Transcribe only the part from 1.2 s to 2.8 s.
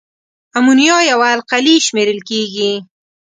القلي شمیرل کیږي.